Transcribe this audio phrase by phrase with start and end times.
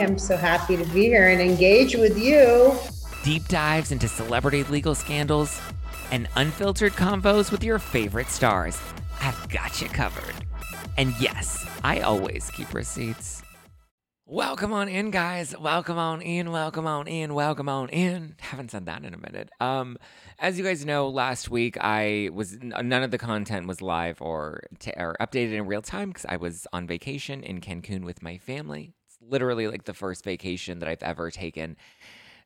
[0.00, 2.76] I'm so happy to be here and engage with you.
[3.22, 5.60] deep dives into celebrity legal scandals,
[6.10, 8.78] and unfiltered convos with your favorite stars.
[9.20, 10.34] I've got you covered.
[10.96, 13.42] And yes, I always keep receipts.
[14.26, 15.54] Welcome on in, guys.
[15.58, 16.50] Welcome on in.
[16.50, 17.34] Welcome on in.
[17.34, 18.36] Welcome on in.
[18.40, 19.50] Haven't said that in a minute.
[19.60, 19.96] Um,
[20.38, 24.62] as you guys know, last week I was none of the content was live or
[24.78, 28.38] t- or updated in real time because I was on vacation in Cancun with my
[28.38, 28.94] family.
[29.28, 31.76] Literally like the first vacation that I've ever taken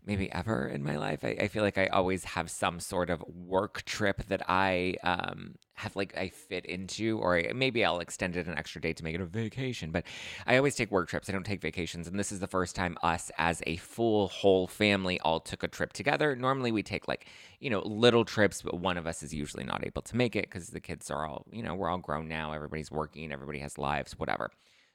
[0.08, 1.22] maybe ever in my life.
[1.22, 5.56] I, I feel like I always have some sort of work trip that I um,
[5.74, 9.04] have like I fit into, or I, maybe I'll extend it an extra day to
[9.04, 9.90] make it a vacation.
[9.90, 10.04] But
[10.46, 11.28] I always take work trips.
[11.28, 14.66] I don't take vacations, and this is the first time us as a full whole
[14.66, 16.34] family all took a trip together.
[16.34, 17.26] Normally we take like
[17.60, 20.46] you know little trips, but one of us is usually not able to make it
[20.46, 22.52] because the kids are all you know we're all grown now.
[22.52, 23.30] Everybody's working.
[23.30, 24.18] Everybody has lives.
[24.18, 24.50] Whatever.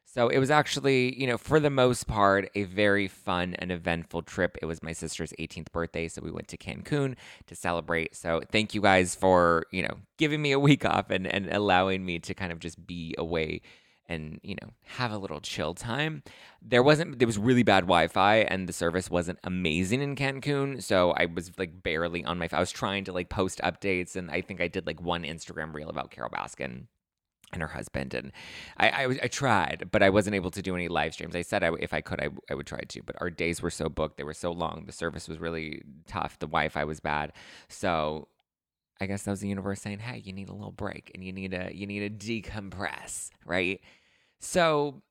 [0.06, 4.22] So it was actually, you know, for the most part, a very fun and eventful
[4.22, 4.58] trip.
[4.62, 7.16] It was my sister's 18th birthday, so we went to Cancun
[7.48, 8.16] to celebrate.
[8.16, 12.06] So thank you guys for, you know, giving me a week off and, and allowing
[12.06, 13.62] me to kind of just be away
[14.08, 16.22] and, you know, have a little chill time.
[16.62, 20.84] There wasn't, there was really bad Wi Fi and the service wasn't amazing in Cancun.
[20.84, 24.30] So I was like barely on my, I was trying to like post updates and
[24.30, 26.88] I think I did like one Instagram reel about Carole Baskin
[27.54, 28.32] and her husband and
[28.78, 31.36] I, I, I tried but i wasn't able to do any live streams.
[31.36, 33.70] I said I, if i could I, I would try to but our days were
[33.70, 37.34] so booked they were so long the service was really tough the wi-fi was bad.
[37.70, 38.28] So
[39.02, 41.34] i guess that was the universe saying hey you need a little break and you
[41.34, 43.82] need a you need to decompress right?
[44.40, 45.02] So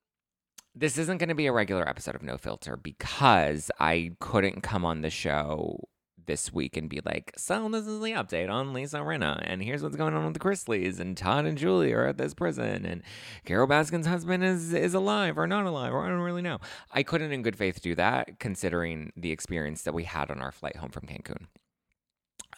[0.75, 4.85] this isn't going to be a regular episode of no filter because i couldn't come
[4.85, 5.79] on the show
[6.27, 9.83] this week and be like, so this is the update on Lisa Rinna, and here's
[9.83, 13.03] what's going on with the Chrisleys, and Todd and Julie are at this prison, and
[13.45, 16.59] Carole Baskin's husband is is alive or not alive, or I don't really know.
[16.93, 20.53] I couldn't in good faith do that, considering the experience that we had on our
[20.53, 21.47] flight home from Cancun,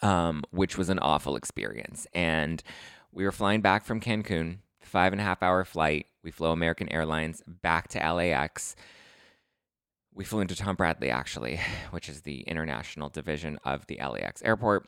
[0.01, 2.07] um, which was an awful experience.
[2.13, 2.61] And
[3.11, 6.07] we were flying back from Cancun, five and a half hour flight.
[6.23, 8.75] We flew American Airlines back to LAX.
[10.15, 11.59] We flew into Tom Bradley, actually,
[11.91, 14.87] which is the international division of the LAX airport.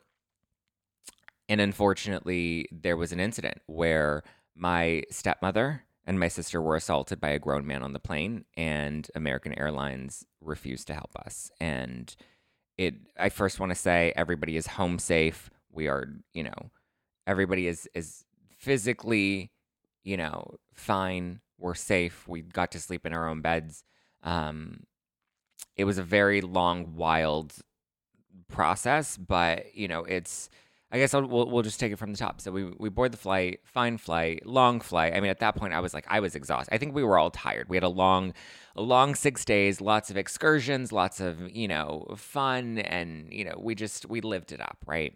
[1.50, 4.24] And unfortunately, there was an incident where
[4.56, 9.10] my stepmother and my sister were assaulted by a grown man on the plane, and
[9.14, 11.52] American Airlines refused to help us.
[11.60, 12.14] And
[12.78, 15.50] it, I first want to say, everybody is home safe.
[15.70, 16.72] We are, you know,
[17.28, 18.24] everybody is is
[18.58, 19.52] physically,
[20.04, 21.42] you know, fine.
[21.58, 22.26] We're safe.
[22.28, 23.84] We got to sleep in our own beds.
[24.24, 24.84] Um,
[25.78, 27.54] it was a very long, wild
[28.48, 30.50] process, but you know, it's.
[30.90, 32.40] I guess I'll, we'll we'll just take it from the top.
[32.40, 35.14] So we we board the flight, fine flight, long flight.
[35.14, 36.74] I mean, at that point, I was like, I was exhausted.
[36.74, 37.68] I think we were all tired.
[37.68, 38.34] We had a long,
[38.74, 43.60] a long six days, lots of excursions, lots of you know fun, and you know
[43.60, 45.14] we just we lived it up, right?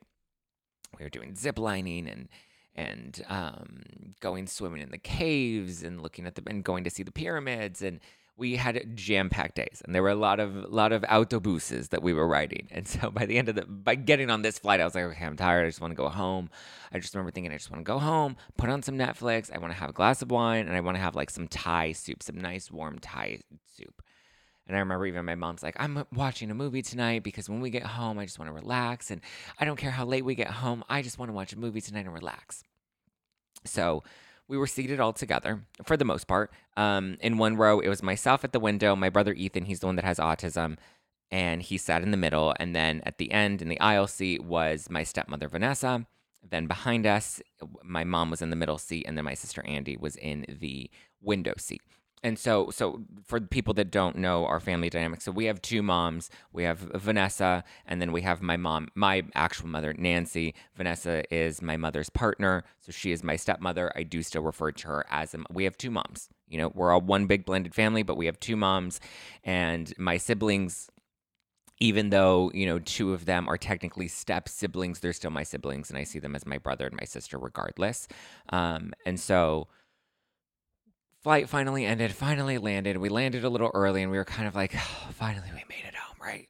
[0.99, 2.27] We were doing zip lining and
[2.75, 3.83] and um,
[4.19, 7.81] going swimming in the caves and looking at the and going to see the pyramids
[7.81, 8.01] and
[8.41, 12.11] we had jam-packed days and there were a lot of lot of autobuses that we
[12.11, 14.83] were riding and so by the end of the by getting on this flight i
[14.83, 16.49] was like okay i'm tired i just want to go home
[16.91, 19.59] i just remember thinking i just want to go home put on some netflix i
[19.59, 21.91] want to have a glass of wine and i want to have like some thai
[21.91, 23.39] soup some nice warm thai
[23.77, 24.01] soup
[24.67, 27.71] and I remember even my mom's like, I'm watching a movie tonight because when we
[27.71, 29.11] get home, I just want to relax.
[29.11, 29.19] And
[29.59, 30.83] I don't care how late we get home.
[30.87, 32.63] I just want to watch a movie tonight and relax.
[33.65, 34.03] So
[34.51, 36.51] we were seated all together for the most part.
[36.75, 39.85] Um, in one row, it was myself at the window, my brother Ethan, he's the
[39.85, 40.77] one that has autism,
[41.31, 42.53] and he sat in the middle.
[42.59, 46.05] And then at the end in the aisle seat was my stepmother Vanessa.
[46.47, 47.41] Then behind us,
[47.81, 50.91] my mom was in the middle seat, and then my sister Andy was in the
[51.21, 51.81] window seat.
[52.23, 55.81] And so, so for people that don't know our family dynamic, so we have two
[55.81, 56.29] moms.
[56.53, 60.53] We have Vanessa, and then we have my mom, my actual mother, Nancy.
[60.75, 63.91] Vanessa is my mother's partner, so she is my stepmother.
[63.95, 66.29] I do still refer to her as a, we have two moms.
[66.47, 68.99] You know, we're all one big blended family, but we have two moms,
[69.43, 70.89] and my siblings
[71.79, 75.89] even though you know two of them are technically step siblings they're still my siblings
[75.89, 78.07] and i see them as my brother and my sister regardless
[78.49, 79.67] um, and so
[81.21, 84.55] flight finally ended finally landed we landed a little early and we were kind of
[84.55, 86.47] like oh, finally we made it home right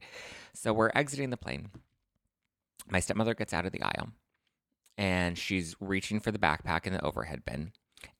[0.54, 1.70] So we're exiting the plane.
[2.88, 4.10] My stepmother gets out of the aisle
[4.96, 7.72] and she's reaching for the backpack in the overhead bin.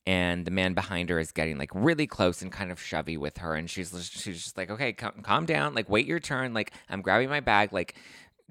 [0.06, 3.38] And the man behind her is getting like really close and kind of shovey with
[3.38, 3.54] her.
[3.54, 5.74] And she's she's just like, okay, calm, calm down.
[5.74, 6.52] Like, wait your turn.
[6.54, 7.72] Like, I'm grabbing my bag.
[7.72, 7.94] Like,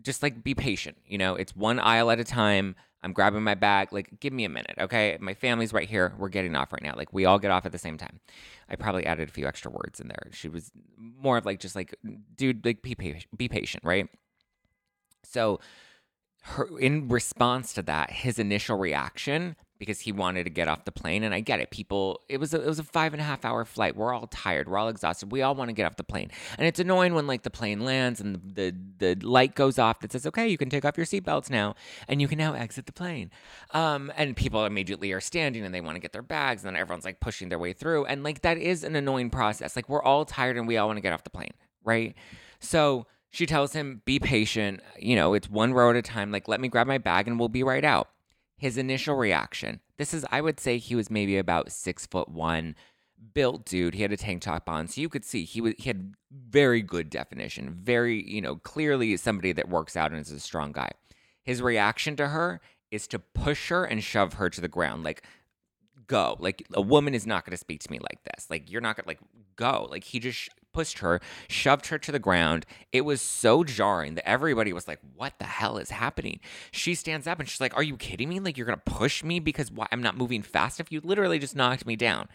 [0.02, 0.98] just like be patient.
[1.06, 2.76] You know, it's one aisle at a time.
[3.04, 3.92] I'm grabbing my bag.
[3.92, 5.18] Like, give me a minute, okay?
[5.20, 6.14] My family's right here.
[6.18, 6.94] We're getting off right now.
[6.96, 8.20] Like, we all get off at the same time.
[8.70, 10.28] I probably added a few extra words in there.
[10.32, 11.96] She was more of like, just like,
[12.36, 14.08] dude, like, be patient, be patient, right?
[15.24, 15.60] So,
[16.44, 20.92] her, in response to that, his initial reaction because he wanted to get off the
[20.92, 21.24] plane.
[21.24, 21.72] And I get it.
[21.72, 23.96] People, it was a, it was a five and a half hour flight.
[23.96, 24.70] We're all tired.
[24.70, 25.32] We're all exhausted.
[25.32, 26.30] We all want to get off the plane.
[26.60, 30.00] And it's annoying when like the plane lands and the, the, the light goes off
[30.02, 31.74] that says, okay, you can take off your seatbelts now
[32.08, 33.32] and you can now exit the plane.
[33.72, 36.64] Um, and people immediately are standing and they want to get their bags.
[36.64, 38.06] And then everyone's like pushing their way through.
[38.06, 39.76] And like that is an annoying process.
[39.76, 41.54] Like we're all tired and we all want to get off the plane.
[41.84, 42.14] Right.
[42.60, 44.82] So, she tells him, be patient.
[45.00, 46.34] You know, it's one row at a time.
[46.34, 48.10] Like, let me grab my bag and we'll be right out
[48.62, 49.80] his initial reaction.
[49.98, 52.76] This is, I would say, he was maybe about six foot one,
[53.34, 53.96] built dude.
[53.96, 56.84] He had a tank top on, so you could see he was he had very
[56.84, 60.92] good definition, very you know clearly somebody that works out and is a strong guy.
[61.44, 62.62] His reaction to her
[62.92, 65.24] is to push her and shove her to the ground, like
[66.06, 66.38] go.
[66.38, 68.46] Like a woman is not going to speak to me like this.
[68.48, 69.22] Like you're not to like
[69.56, 69.88] go.
[69.90, 72.66] Like he just pushed her, shoved her to the ground.
[72.92, 76.40] It was so jarring that everybody was like, "What the hell is happening?"
[76.72, 78.40] She stands up and she's like, "Are you kidding me?
[78.40, 79.88] Like you're going to push me because why?
[79.92, 82.30] I'm not moving fast if you literally just knocked me down."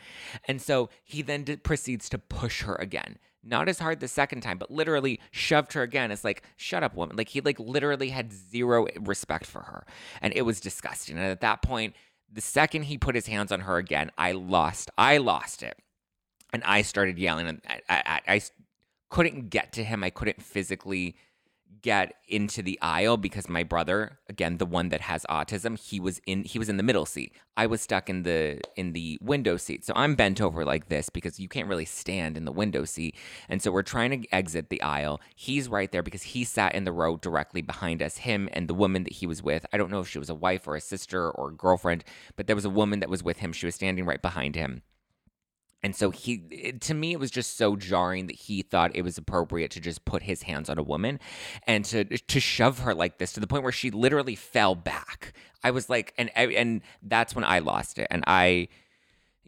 [0.47, 4.59] And so he then proceeds to push her again not as hard the second time,
[4.59, 6.11] but literally shoved her again.
[6.11, 7.17] It's like, shut up, woman.
[7.17, 9.87] Like he like literally had zero respect for her.
[10.21, 11.17] And it was disgusting.
[11.17, 11.95] And at that point,
[12.31, 14.91] the second he put his hands on her again, I lost.
[14.99, 15.79] I lost it.
[16.57, 17.61] And I started yelling.
[17.69, 18.41] I, I, I
[19.11, 20.03] couldn't get to him.
[20.03, 21.17] I couldn't physically
[21.83, 26.19] get into the aisle because my brother, again, the one that has autism, he was
[26.27, 27.35] in he was in the middle seat.
[27.59, 29.85] I was stuck in the in the window seat.
[29.85, 33.17] So I'm bent over like this because you can't really stand in the window seat.
[33.51, 35.21] And so we're trying to exit the aisle.
[35.35, 38.17] He's right there because he sat in the row directly behind us.
[38.17, 39.67] Him and the woman that he was with.
[39.75, 42.03] I don't know if she was a wife or a sister or a girlfriend,
[42.35, 43.53] but there was a woman that was with him.
[43.53, 44.81] She was standing right behind him.
[45.87, 46.39] And so he,
[46.81, 50.05] to me, it was just so jarring that he thought it was appropriate to just
[50.05, 51.21] put his hands on a woman
[51.65, 55.33] and to to shove her like this to the point where she literally fell back.
[55.63, 58.67] I was like, and and that's when I lost it, and I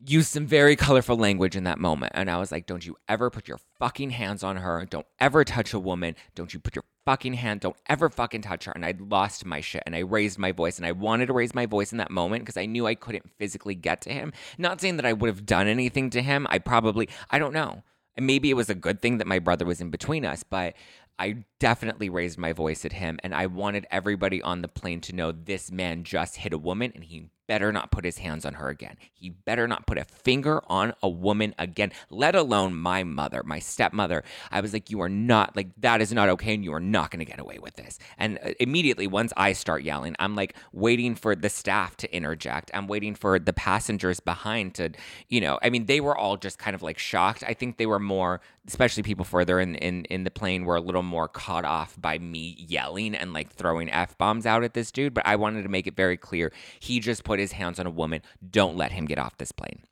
[0.06, 2.12] used some very colorful language in that moment.
[2.14, 4.86] And I was like, don't you ever put your fucking hands on her.
[4.88, 6.14] Don't ever touch a woman.
[6.36, 7.60] Don't you put your fucking hand.
[7.60, 8.72] Don't ever fucking touch her.
[8.72, 11.54] And I lost my shit and I raised my voice and I wanted to raise
[11.54, 14.30] my voice in that moment because I knew I couldn't physically get to him.
[14.58, 16.46] Not saying that I would have done anything to him.
[16.50, 17.82] I probably, I don't know.
[18.14, 20.74] And maybe it was a good thing that my brother was in between us, but
[21.18, 25.14] I definitely raised my voice at him and I wanted everybody on the plane to
[25.14, 28.54] know this man just hit a woman and he better not put his hands on
[28.54, 28.96] her again.
[29.14, 33.58] He better not put a finger on a woman again, let alone my mother, my
[33.58, 34.22] stepmother.
[34.52, 37.10] I was like, you are not, like, that is not okay, and you are not
[37.10, 37.98] going to get away with this.
[38.18, 42.70] And uh, immediately, once I start yelling, I'm like waiting for the staff to interject.
[42.74, 44.90] I'm waiting for the passengers behind to,
[45.28, 47.42] you know, I mean, they were all just kind of like shocked.
[47.46, 50.80] I think they were more, especially people further in, in, in the plane, were a
[50.80, 54.92] little more caught off by me yelling and like throwing F bombs out at this
[54.92, 55.14] dude.
[55.14, 57.86] But I wanted to make it very clear he just put put his hands on
[57.86, 59.84] a woman, don't let him get off this plane.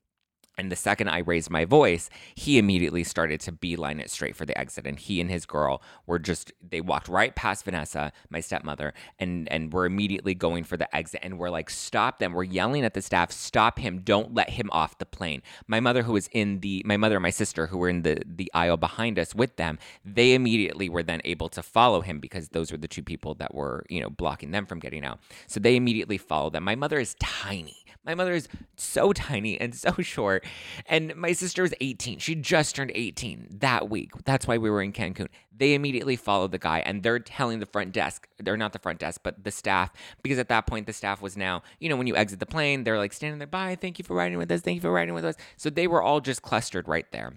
[0.58, 4.46] And the second I raised my voice, he immediately started to beeline it straight for
[4.46, 4.86] the exit.
[4.86, 9.50] And he and his girl were just, they walked right past Vanessa, my stepmother, and,
[9.52, 11.20] and were immediately going for the exit.
[11.22, 12.32] And we're like, stop them.
[12.32, 14.00] We're yelling at the staff, stop him.
[14.00, 15.42] Don't let him off the plane.
[15.66, 18.22] My mother, who was in the, my mother and my sister, who were in the,
[18.26, 22.48] the aisle behind us with them, they immediately were then able to follow him because
[22.48, 25.20] those were the two people that were, you know, blocking them from getting out.
[25.46, 26.64] So they immediately followed them.
[26.64, 27.84] My mother is tiny.
[28.06, 30.45] My mother is so tiny and so short.
[30.86, 32.18] And my sister was 18.
[32.18, 34.10] She just turned 18 that week.
[34.24, 35.28] That's why we were in Cancun.
[35.56, 38.98] They immediately followed the guy and they're telling the front desk, they're not the front
[38.98, 42.06] desk, but the staff, because at that point, the staff was now, you know, when
[42.06, 44.60] you exit the plane, they're like standing there, bye, thank you for riding with us,
[44.60, 45.36] thank you for riding with us.
[45.56, 47.34] So they were all just clustered right there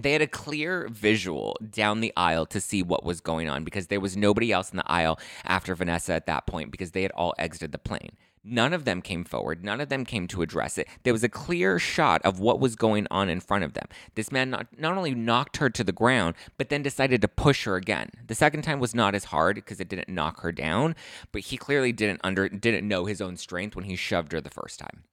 [0.00, 3.86] they had a clear visual down the aisle to see what was going on because
[3.86, 7.12] there was nobody else in the aisle after Vanessa at that point because they had
[7.12, 8.10] all exited the plane.
[8.44, 9.64] None of them came forward.
[9.64, 10.86] None of them came to address it.
[11.02, 13.86] There was a clear shot of what was going on in front of them.
[14.14, 17.64] This man not, not only knocked her to the ground, but then decided to push
[17.64, 18.10] her again.
[18.26, 20.94] The second time was not as hard because it didn't knock her down,
[21.32, 24.50] but he clearly didn't under didn't know his own strength when he shoved her the
[24.50, 25.04] first time.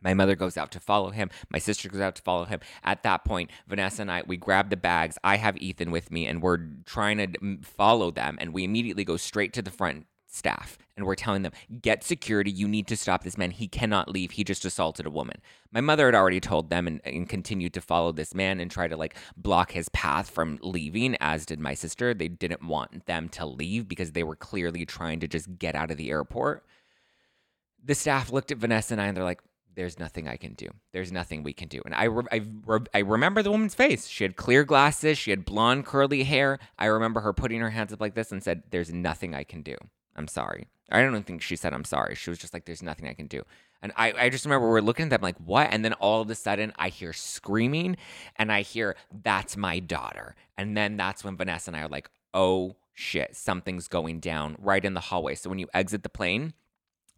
[0.00, 1.30] My mother goes out to follow him.
[1.48, 2.60] My sister goes out to follow him.
[2.84, 5.16] At that point, Vanessa and I, we grab the bags.
[5.24, 8.36] I have Ethan with me, and we're trying to follow them.
[8.38, 12.50] And we immediately go straight to the front staff and we're telling them, get security.
[12.50, 13.50] You need to stop this man.
[13.50, 14.32] He cannot leave.
[14.32, 15.36] He just assaulted a woman.
[15.72, 18.88] My mother had already told them and, and continued to follow this man and try
[18.88, 22.14] to like block his path from leaving, as did my sister.
[22.14, 25.90] They didn't want them to leave because they were clearly trying to just get out
[25.90, 26.64] of the airport.
[27.84, 29.40] The staff looked at Vanessa and I and they're like,
[29.74, 30.68] there's nothing I can do.
[30.92, 31.82] There's nothing we can do.
[31.84, 34.06] And I, re- I, re- I remember the woman's face.
[34.06, 35.18] She had clear glasses.
[35.18, 36.60] She had blonde, curly hair.
[36.78, 39.62] I remember her putting her hands up like this and said, There's nothing I can
[39.62, 39.76] do.
[40.16, 40.66] I'm sorry.
[40.90, 42.14] I don't think she said I'm sorry.
[42.14, 43.42] She was just like, there's nothing I can do.
[43.82, 45.68] And I, I just remember we're looking at them like, what?
[45.70, 47.96] And then all of a sudden I hear screaming
[48.36, 50.36] and I hear, that's my daughter.
[50.56, 54.84] And then that's when Vanessa and I are like, oh shit, something's going down right
[54.84, 55.34] in the hallway.
[55.34, 56.54] So when you exit the plane,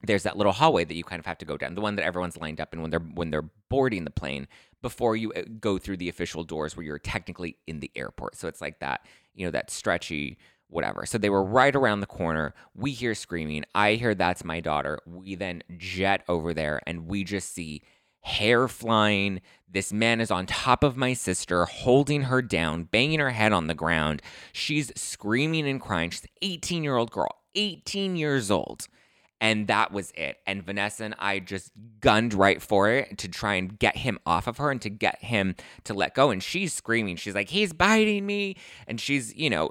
[0.02, 2.04] there's that little hallway that you kind of have to go down, the one that
[2.04, 4.46] everyone's lined up in when they're when they're boarding the plane
[4.82, 8.36] before you uh, go through the official doors where you're technically in the airport.
[8.36, 10.38] So it's like that, you know, that stretchy
[10.68, 11.06] whatever.
[11.06, 12.54] So they were right around the corner.
[12.74, 13.64] We hear screaming.
[13.74, 14.98] I hear that's my daughter.
[15.06, 17.82] We then jet over there and we just see
[18.26, 19.40] hair flying.
[19.68, 23.68] This man is on top of my sister, holding her down, banging her head on
[23.68, 24.20] the ground.
[24.52, 26.10] She's screaming and crying.
[26.10, 28.88] She's an 18 year old girl, 18 years old.
[29.40, 30.38] And that was it.
[30.46, 31.70] And Vanessa and I just
[32.00, 35.22] gunned right for it to try and get him off of her and to get
[35.22, 35.54] him
[35.84, 36.30] to let go.
[36.30, 37.16] And she's screaming.
[37.16, 38.56] She's like, he's biting me.
[38.88, 39.70] And she's, you know,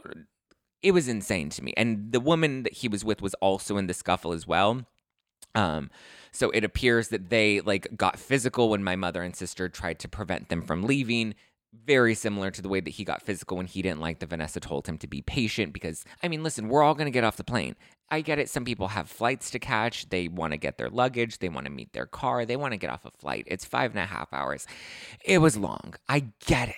[0.86, 1.74] it was insane to me.
[1.75, 4.86] And the woman that he was with was also in the scuffle as well.
[5.56, 5.89] Um,
[6.32, 10.08] so it appears that they like got physical when my mother and sister tried to
[10.08, 11.34] prevent them from leaving.
[11.74, 14.60] Very similar to the way that he got physical when he didn't like that Vanessa
[14.60, 17.36] told him to be patient because, I mean, listen, we're all going to get off
[17.36, 17.75] the plane.
[18.12, 18.48] I get it.
[18.48, 20.10] Some people have flights to catch.
[20.10, 21.39] They want to get their luggage.
[21.39, 22.46] They want to meet their car.
[22.46, 23.46] They want to get off a flight.
[23.48, 24.68] It's five and a half hours.
[25.24, 25.96] It was long.
[26.08, 26.75] I get it.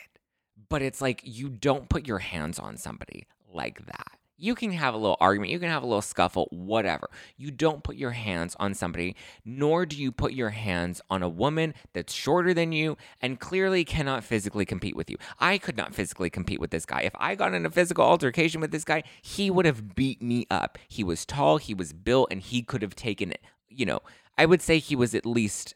[0.70, 4.08] But it's like you don't put your hands on somebody like that.
[4.40, 7.10] You can have a little argument, you can have a little scuffle, whatever.
[7.38, 11.28] You don't put your hands on somebody, nor do you put your hands on a
[11.28, 15.18] woman that's shorter than you and clearly cannot physically compete with you.
[15.40, 17.02] I could not physically compete with this guy.
[17.02, 20.46] If I got in a physical altercation with this guy, he would have beat me
[20.52, 20.78] up.
[20.88, 24.02] He was tall, he was built, and he could have taken, it, you know,
[24.38, 25.74] I would say he was at least,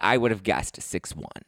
[0.00, 1.42] I would have guessed six one.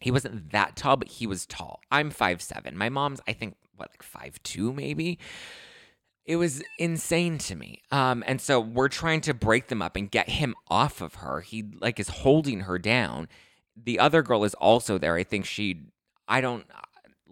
[0.00, 1.78] He wasn't that tall, but he was tall.
[1.88, 2.76] I'm five seven.
[2.76, 5.18] My mom's, I think, what like five two maybe?
[6.24, 7.82] It was insane to me.
[7.90, 11.40] Um and so we're trying to break them up and get him off of her.
[11.40, 13.28] He like is holding her down.
[13.76, 15.16] The other girl is also there.
[15.16, 15.80] I think she
[16.28, 16.66] i don't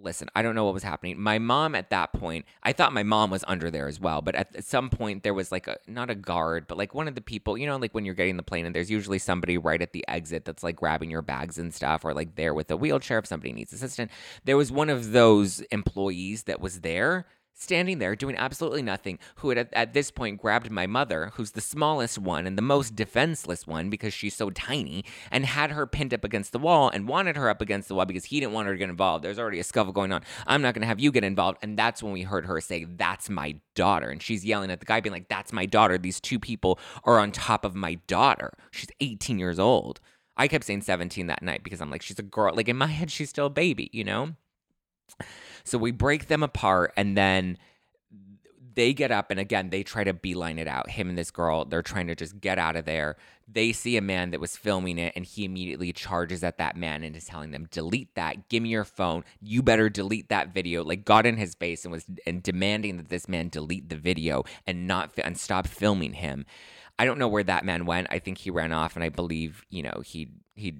[0.03, 1.21] listen, I don't know what was happening.
[1.21, 4.35] My mom at that point, I thought my mom was under there as well, but
[4.35, 7.21] at some point there was like a not a guard, but like one of the
[7.21, 9.93] people, you know, like when you're getting the plane and there's usually somebody right at
[9.93, 13.19] the exit that's like grabbing your bags and stuff or like there with a wheelchair
[13.19, 14.13] if somebody needs assistance.
[14.45, 19.51] There was one of those employees that was there standing there doing absolutely nothing, who
[19.51, 23.67] had at, this point grabbed my mother, who's the smallest one and the most defenseless
[23.67, 27.37] one because she's so tiny, and had her pinned up against the wall and wanted
[27.37, 29.25] her up against the wall because he didn't want her to get involved.
[29.25, 30.23] There's already a scuffle going on.
[30.47, 31.59] I'm not going to have you get involved.
[31.63, 34.11] And that's when we heard her say, That's my daughter.
[34.11, 35.99] And she's yelling at the guy, being like, That's my daughter.
[35.99, 38.53] These two people are on top of my daughter.
[38.71, 40.01] She's 18 years old.
[40.37, 42.55] I kept saying 17 that night because I'm like, She's a girl.
[42.55, 44.35] Like in my head, she's still a baby, you know?
[45.65, 47.59] So we break them apart and then
[48.75, 50.91] they get up and again they try to beeline it out.
[50.91, 53.17] Him and this girl, they're trying to just get out of there.
[53.53, 57.03] They see a man that was filming it and he immediately charges at that man
[57.03, 59.25] and is telling them, delete that, give me your phone.
[59.41, 60.85] You better delete that video.
[60.85, 64.45] Like got in his face and was and demanding that this man delete the video
[64.67, 66.47] and not and stop filming him.
[66.99, 68.09] I don't know where that man went.
[68.11, 70.79] I think he ran off and I believe, you know, he he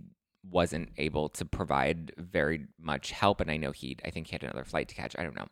[0.49, 3.41] wasn't able to provide very much help.
[3.41, 5.15] And I know he, I think he had another flight to catch.
[5.19, 5.49] I don't know.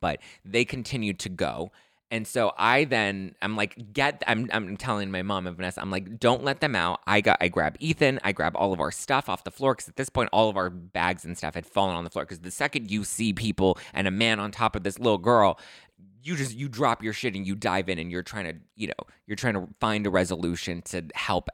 [0.00, 1.70] But they continued to go.
[2.12, 5.92] And so I then I'm like, get I'm I'm telling my mom and Vanessa, I'm
[5.92, 7.00] like, don't let them out.
[7.06, 9.88] I got I grab Ethan, I grab all of our stuff off the floor because
[9.88, 12.24] at this point all of our bags and stuff had fallen on the floor.
[12.24, 15.60] Because the second you see people and a man on top of this little girl,
[16.20, 18.88] you just you drop your shit and you dive in and you're trying to, you
[18.88, 21.48] know, you're trying to find a resolution to help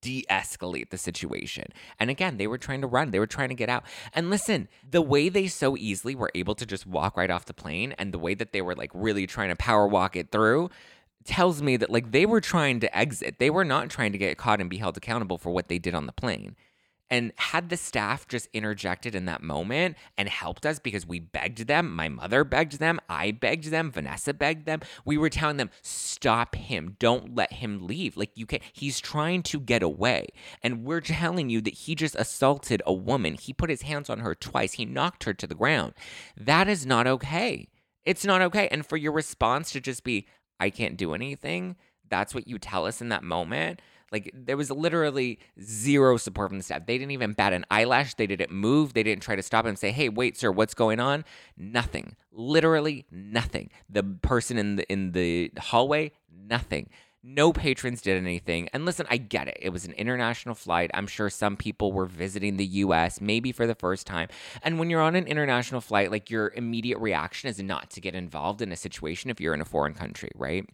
[0.00, 1.66] de escalate the situation.
[1.98, 3.84] And again, they were trying to run, they were trying to get out.
[4.14, 7.54] And listen, the way they so easily were able to just walk right off the
[7.54, 10.70] plane and the way that they were like really trying to power walk it through
[11.24, 13.38] tells me that like they were trying to exit.
[13.38, 15.94] They were not trying to get caught and be held accountable for what they did
[15.94, 16.56] on the plane.
[17.08, 21.68] And had the staff just interjected in that moment and helped us because we begged
[21.68, 24.80] them, my mother begged them, I begged them, Vanessa begged them.
[25.04, 28.16] We were telling them, stop him, don't let him leave.
[28.16, 30.26] Like you can't, he's trying to get away.
[30.64, 33.34] And we're telling you that he just assaulted a woman.
[33.34, 34.72] He put his hands on her twice.
[34.72, 35.94] He knocked her to the ground.
[36.36, 37.68] That is not okay.
[38.04, 38.68] It's not okay.
[38.68, 40.26] And for your response to just be,
[40.58, 41.76] I can't do anything,
[42.08, 43.80] that's what you tell us in that moment.
[44.12, 46.86] Like there was literally zero support from the staff.
[46.86, 48.14] They didn't even bat an eyelash.
[48.14, 48.94] They didn't move.
[48.94, 51.24] They didn't try to stop him and say, "Hey, wait, sir, what's going on?"
[51.56, 52.16] Nothing.
[52.32, 53.70] Literally nothing.
[53.88, 56.88] The person in the in the hallway, nothing.
[57.28, 58.68] No patrons did anything.
[58.72, 59.58] And listen, I get it.
[59.60, 60.92] It was an international flight.
[60.94, 64.28] I'm sure some people were visiting the US, maybe for the first time.
[64.62, 68.14] And when you're on an international flight, like your immediate reaction is not to get
[68.14, 70.68] involved in a situation if you're in a foreign country, right?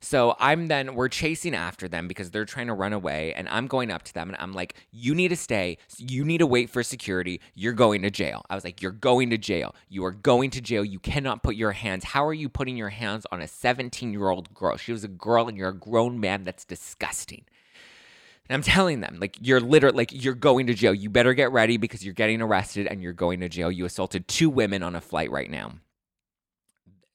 [0.00, 3.32] So I'm then, we're chasing after them because they're trying to run away.
[3.34, 5.78] And I'm going up to them and I'm like, you need to stay.
[5.96, 7.40] You need to wait for security.
[7.54, 8.44] You're going to jail.
[8.48, 9.74] I was like, you're going to jail.
[9.88, 10.84] You are going to jail.
[10.84, 12.04] You cannot put your hands.
[12.04, 14.76] How are you putting your hands on a 17 year old girl?
[14.76, 16.44] She was a girl and you're a grown man.
[16.44, 17.44] That's disgusting.
[18.48, 20.94] And I'm telling them, like, you're literally, like, you're going to jail.
[20.94, 23.70] You better get ready because you're getting arrested and you're going to jail.
[23.70, 25.74] You assaulted two women on a flight right now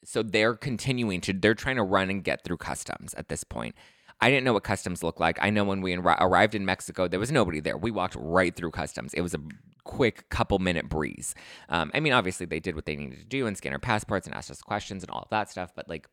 [0.04, 3.76] so they're continuing to they're trying to run and get through customs at this point.
[4.22, 5.38] I didn't know what customs looked like.
[5.42, 7.78] I know when we arrived in mexico there was nobody there.
[7.78, 9.14] We walked right through customs.
[9.14, 9.40] It was a
[9.84, 11.36] quick couple minute breeze.
[11.70, 14.28] Um, i mean obviously they did what they needed to do and scan our passports
[14.28, 16.08] and asked us questions and all of that stuff but like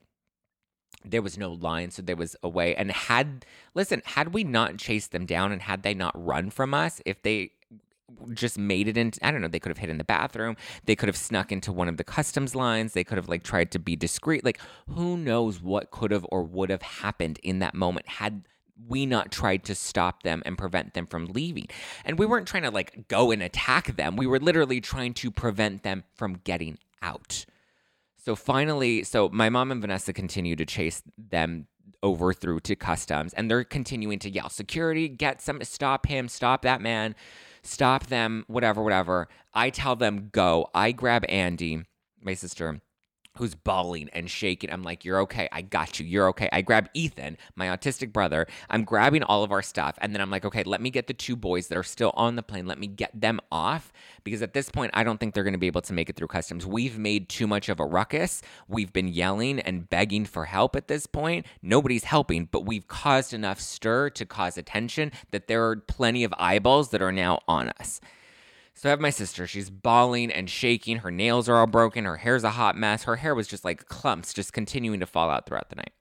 [1.05, 2.75] there was no line so there was a way.
[2.75, 3.45] And had
[3.75, 7.23] listen had we not chased them down and had they not run from us if
[7.23, 7.53] they
[8.35, 10.97] just made it into I don't know, they could have hid in the bathroom, they
[10.97, 13.79] could have snuck into one of the customs lines, they could have like tried to
[13.79, 14.45] be discreet.
[14.45, 18.43] Like who knows what could have or would have happened in that moment had
[18.89, 21.67] we not tried to stop them and prevent them from leaving.
[22.05, 24.17] And we weren't trying to like go and attack them.
[24.17, 27.45] We were literally trying to prevent them from getting out.
[28.17, 31.67] So finally, so my mom and Vanessa continue to chase them
[32.03, 36.63] over through to customs and they're continuing to yell, security, get some, stop him, stop
[36.63, 37.15] that man
[37.63, 39.29] stop them, whatever, whatever.
[39.55, 40.69] I tell them go.
[40.75, 41.85] I grab Andy,
[42.23, 42.81] my sister,
[43.37, 44.71] who's bawling and shaking.
[44.71, 45.49] I'm like, You're okay.
[45.53, 46.07] I got you.
[46.07, 46.49] You're okay.
[46.53, 48.47] I grab Ethan, my autistic brother.
[48.69, 49.97] I'm grabbing all of our stuff.
[50.01, 52.37] And then I'm like, Okay, let me get the two boys that are still on
[52.37, 52.67] the plane.
[52.67, 53.93] Let me get them off.
[54.25, 56.17] Because at this point, I don't think they're going to be able to make it
[56.17, 56.67] through customs.
[56.67, 58.43] We've made too much of a ruckus.
[58.69, 61.47] We've been yelling and begging for help at this point.
[61.63, 66.35] Nobody's helping, but we've caused enough stir to cause attention that there are plenty of
[66.39, 68.01] eyeballs that are now on us.
[68.81, 69.47] So I have my sister.
[69.47, 71.01] She's bawling and shaking.
[71.01, 72.07] Her nails are all broken.
[72.07, 73.03] Her hair's a hot mess.
[73.03, 75.93] Her hair was just like clumps, just continuing to fall out throughout the night.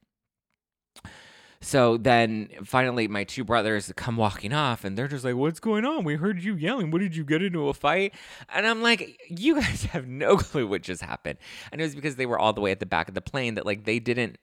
[1.60, 5.84] So then finally, my two brothers come walking off and they're just like, What's going
[5.84, 6.06] on?
[6.06, 6.90] We heard you yelling.
[6.90, 8.14] What did you get into a fight?
[8.48, 11.38] And I'm like, You guys have no clue what just happened.
[11.74, 13.56] And it was because they were all the way at the back of the plane
[13.56, 14.38] that, like, they didn't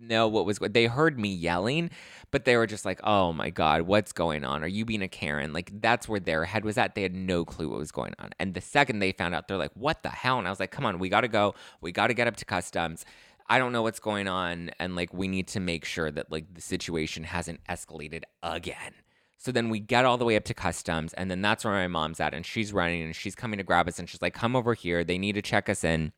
[0.00, 1.90] know what was They heard me yelling,
[2.30, 4.62] but they were just like, oh my God, what's going on?
[4.62, 5.52] Are you being a Karen?
[5.52, 6.94] Like, that's where their head was at.
[6.94, 8.30] They had no clue what was going on.
[8.38, 10.38] And the second they found out, they're like, what the hell?
[10.38, 11.54] And I was like, come on, we got to go.
[11.80, 13.04] We got to get up to customs.
[13.48, 14.70] I don't know what's going on.
[14.78, 18.94] And like, we need to make sure that like the situation hasn't escalated again.
[19.40, 21.88] So then we get all the way up to customs, and then that's where my
[21.88, 24.54] mom's at, and she's running and she's coming to grab us, and she's like, "Come
[24.54, 25.02] over here.
[25.02, 26.12] They need to check us in."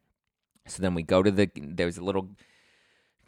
[0.66, 1.48] So then we go to the.
[1.54, 2.30] There's a little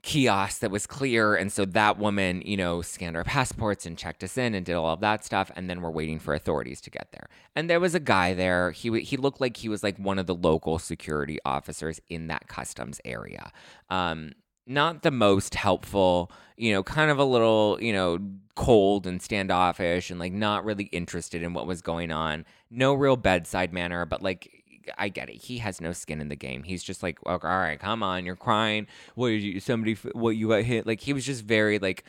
[0.04, 1.34] kiosk that was clear.
[1.34, 4.74] And so that woman, you know, scanned our passports and checked us in and did
[4.74, 5.50] all of that stuff.
[5.56, 7.26] And then we're waiting for authorities to get there.
[7.56, 8.70] And there was a guy there.
[8.70, 12.48] He, he looked like he was like one of the local security officers in that
[12.48, 13.50] customs area.
[13.88, 14.32] Um,
[14.66, 18.18] not the most helpful, you know, kind of a little, you know,
[18.56, 22.44] cold and standoffish and like not really interested in what was going on.
[22.70, 24.63] No real bedside manner, but like
[24.98, 25.36] I get it.
[25.36, 26.62] He has no skin in the game.
[26.62, 28.86] He's just like, all right, come on, you're crying.
[29.14, 29.60] What did you?
[29.60, 29.94] Somebody?
[30.12, 30.86] What you got hit?
[30.86, 32.04] Like he was just very like,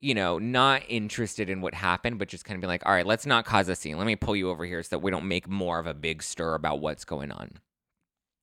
[0.00, 3.06] you know, not interested in what happened, but just kind of be like, all right,
[3.06, 3.98] let's not cause a scene.
[3.98, 6.22] Let me pull you over here so that we don't make more of a big
[6.22, 7.52] stir about what's going on.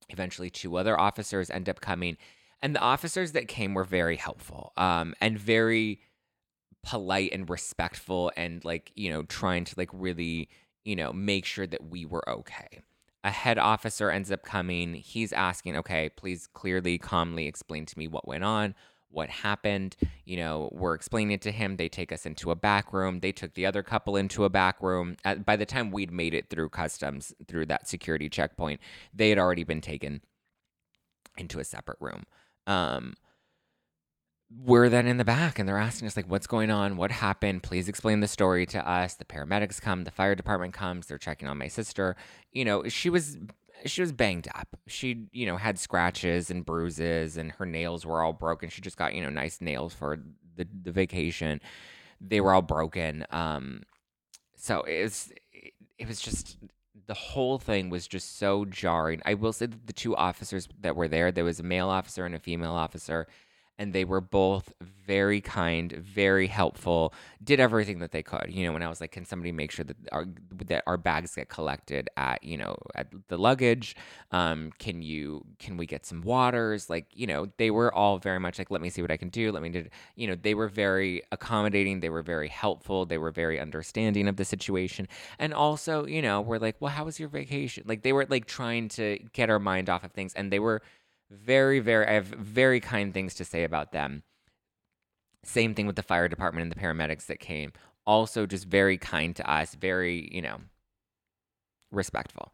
[0.09, 2.17] Eventually, two other officers end up coming,
[2.61, 5.99] and the officers that came were very helpful um, and very
[6.83, 10.49] polite and respectful, and like you know, trying to like really
[10.83, 12.81] you know make sure that we were okay
[13.25, 14.93] a head officer ends up coming.
[14.93, 18.75] He's asking, okay, please clearly, calmly explain to me what went on,
[19.09, 19.95] what happened.
[20.25, 21.77] You know, we're explaining it to him.
[21.77, 23.21] They take us into a back room.
[23.21, 25.17] They took the other couple into a back room.
[25.43, 28.79] By the time we'd made it through customs, through that security checkpoint,
[29.11, 30.21] they had already been taken
[31.35, 32.25] into a separate room.
[32.67, 33.15] Um,
[34.49, 36.97] we're then in the back and they're asking us like what's going on?
[36.97, 37.63] What happened?
[37.63, 39.15] Please explain the story to us.
[39.15, 42.15] The paramedics come the fire department comes they're checking on my sister.
[42.51, 43.37] You know she was
[43.85, 44.67] she was banged up.
[44.87, 48.69] She you know had scratches and bruises and her nails were all broken.
[48.69, 50.19] She just got you know nice nails for
[50.55, 51.59] the, the vacation.
[52.21, 53.25] They were all broken.
[53.31, 53.81] Um
[54.55, 55.33] so it was
[55.97, 56.57] it was just
[57.07, 59.21] the whole thing was just so jarring.
[59.25, 62.25] I will say that the two officers that were there there was a male officer
[62.25, 63.27] and a female officer
[63.77, 64.71] and they were both
[65.05, 68.47] very kind, very helpful, did everything that they could.
[68.49, 70.25] You know, when I was like, can somebody make sure that our
[70.65, 73.95] that our bags get collected at, you know, at the luggage?
[74.31, 76.89] Um, can you can we get some waters?
[76.89, 79.29] Like, you know, they were all very much like, let me see what I can
[79.29, 79.51] do.
[79.51, 83.31] Let me do you know, they were very accommodating, they were very helpful, they were
[83.31, 85.07] very understanding of the situation.
[85.37, 87.83] And also, you know, we're like, well, how was your vacation?
[87.85, 90.81] Like they were like trying to get our mind off of things and they were
[91.29, 94.23] very, very, I have very kind things to say about them.
[95.43, 97.73] Same thing with the fire department and the paramedics that came.
[98.05, 100.57] Also, just very kind to us, very, you know,
[101.91, 102.53] respectful.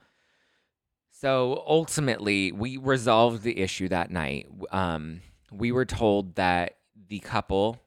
[1.10, 4.48] So ultimately, we resolved the issue that night.
[4.72, 6.78] Um, we were told that
[7.10, 7.80] the couple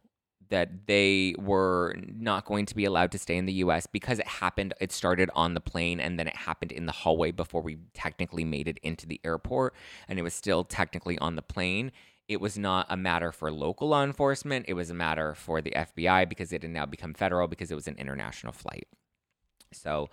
[0.55, 4.27] that they were not going to be allowed to stay in the US because it
[4.29, 7.77] happened, it started on the plane and then it happened in the hallway before we
[7.93, 9.75] technically made it into the airport
[10.07, 11.91] and it was still technically on the plane.
[12.29, 15.73] It was not a matter for local law enforcement, it was a matter for the
[15.73, 18.87] FBI because it had now become federal because it was an international flight.
[19.73, 20.09] So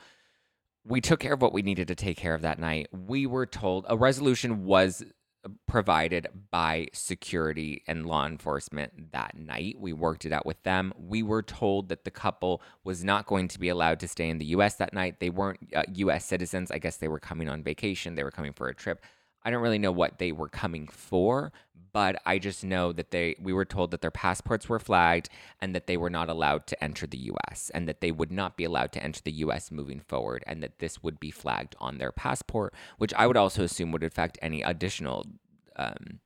[0.83, 2.87] we took care of what we needed to take care of that night.
[2.91, 5.03] We were told a resolution was
[5.67, 9.75] provided by security and law enforcement that night.
[9.79, 10.93] We worked it out with them.
[10.97, 14.37] We were told that the couple was not going to be allowed to stay in
[14.37, 15.19] the US that night.
[15.19, 16.71] They weren't uh, US citizens.
[16.71, 19.03] I guess they were coming on vacation, they were coming for a trip.
[19.43, 21.51] I don't really know what they were coming for,
[21.93, 25.75] but I just know that they we were told that their passports were flagged and
[25.75, 28.63] that they were not allowed to enter the US and that they would not be
[28.63, 32.11] allowed to enter the US moving forward and that this would be flagged on their
[32.11, 35.25] passport, which I would also assume would affect any additional
[35.75, 36.19] um,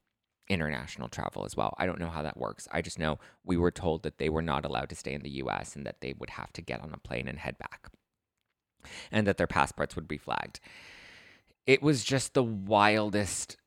[0.48, 1.74] international travel as well.
[1.78, 2.68] I don't know how that works.
[2.72, 5.42] I just know we were told that they were not allowed to stay in the
[5.42, 7.90] US and that they would have to get on a plane and head back.
[9.12, 10.60] And that their passports would be flagged.
[11.68, 13.58] It was just the wildest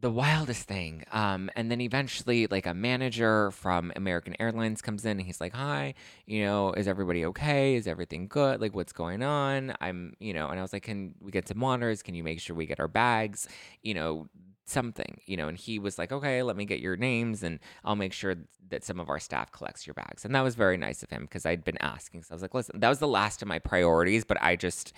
[0.00, 1.04] the wildest thing.
[1.10, 5.54] Um, and then eventually, like a manager from American Airlines comes in and he's like,
[5.54, 5.94] Hi,
[6.26, 7.74] you know, is everybody okay?
[7.74, 8.60] Is everything good?
[8.60, 9.74] Like, what's going on?
[9.80, 12.02] I'm, you know, and I was like, Can we get some monitors?
[12.02, 13.48] Can you make sure we get our bags?
[13.82, 14.28] You know,
[14.68, 17.96] something, you know, and he was like, okay, let me get your names and I'll
[17.96, 18.36] make sure
[18.70, 20.24] that some of our staff collects your bags.
[20.24, 22.22] And that was very nice of him because I'd been asking.
[22.22, 24.92] So I was like, listen, that was the last of my priorities, but I just,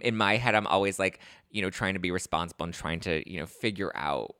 [0.00, 3.28] in my head, I'm always like, you know, trying to be responsible and trying to,
[3.30, 4.36] you know, figure out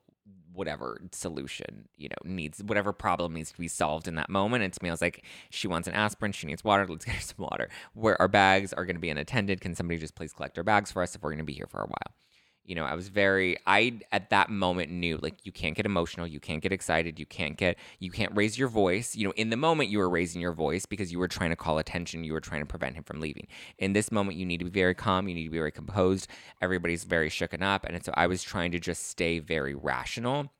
[0.52, 4.64] whatever solution, you know, needs, whatever problem needs to be solved in that moment.
[4.64, 7.14] And to me, I was like, she wants an aspirin, she needs water, let's get
[7.14, 7.68] her some water.
[7.92, 10.90] Where our bags are going to be unattended, can somebody just please collect our bags
[10.90, 12.25] for us if we're going to be here for a while?
[12.66, 16.26] You know, I was very, I at that moment knew like you can't get emotional,
[16.26, 19.14] you can't get excited, you can't get, you can't raise your voice.
[19.14, 21.56] You know, in the moment you were raising your voice because you were trying to
[21.56, 23.46] call attention, you were trying to prevent him from leaving.
[23.78, 26.28] In this moment, you need to be very calm, you need to be very composed.
[26.60, 27.84] Everybody's very shooken up.
[27.84, 30.50] And so I was trying to just stay very rational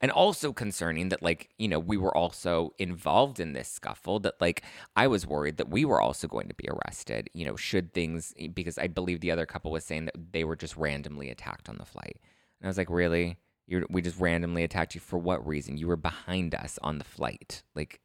[0.00, 4.34] and also concerning that like you know we were also involved in this scuffle that
[4.40, 4.62] like
[4.96, 8.34] i was worried that we were also going to be arrested you know should things
[8.38, 11.68] eh, because i believe the other couple was saying that they were just randomly attacked
[11.68, 12.18] on the flight.
[12.60, 13.38] And i was like really?
[13.66, 15.76] You we just randomly attacked you for what reason?
[15.76, 17.62] You were behind us on the flight.
[17.74, 18.00] Like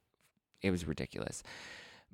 [0.61, 1.43] it was ridiculous.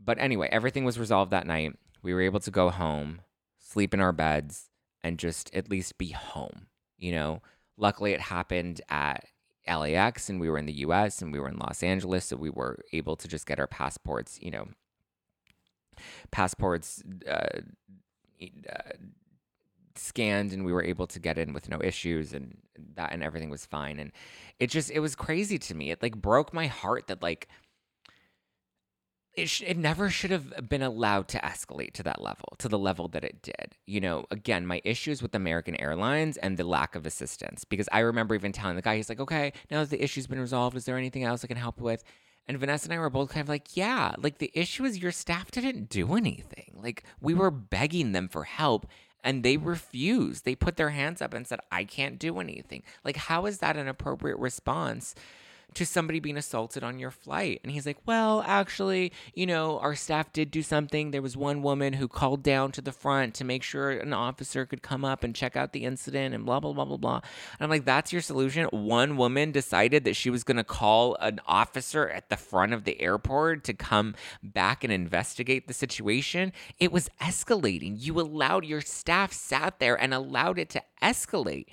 [0.04, 1.78] But anyway everything was resolved that night.
[2.02, 3.22] We were able to go home
[3.60, 4.70] sleep in our beds
[5.04, 6.68] and just at least be home
[7.04, 7.42] you know?
[7.78, 9.26] Luckily it happened at
[9.68, 12.26] LAX and we were in the US and we were in Los Angeles.
[12.26, 14.68] So we were able to just get our passports, you know,
[16.32, 17.60] passports uh,
[18.42, 18.92] uh,
[19.96, 22.58] scanned and we were able to get in with no issues and
[22.96, 24.00] that and everything was fine.
[24.00, 24.12] And
[24.60, 25.92] it just, it was crazy to me.
[25.92, 27.48] It like broke my heart that like,
[29.36, 32.78] it, sh- it never should have been allowed to escalate to that level, to the
[32.78, 33.76] level that it did.
[33.86, 37.64] You know, again, my issues with American Airlines and the lack of assistance.
[37.64, 40.40] Because I remember even telling the guy, he's like, okay, now that the issue's been
[40.40, 42.04] resolved, is there anything else I can help with?
[42.48, 45.12] And Vanessa and I were both kind of like, yeah, like the issue is your
[45.12, 46.78] staff didn't do anything.
[46.82, 48.86] Like we were begging them for help
[49.24, 50.44] and they refused.
[50.44, 52.84] They put their hands up and said, I can't do anything.
[53.06, 55.16] Like, how is that an appropriate response?
[55.76, 57.60] To somebody being assaulted on your flight?
[57.64, 61.12] And he's like, Well, actually, you know, our staff did do something.
[61.12, 64.66] There was one woman who called down to the front to make sure an officer
[64.66, 67.16] could come up and check out the incident and blah, blah, blah, blah, blah.
[67.16, 68.66] And I'm like, That's your solution?
[68.72, 72.84] One woman decided that she was going to call an officer at the front of
[72.84, 76.54] the airport to come back and investigate the situation.
[76.80, 77.96] It was escalating.
[77.98, 81.66] You allowed your staff sat there and allowed it to escalate